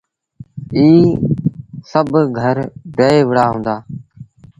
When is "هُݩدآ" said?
3.51-3.75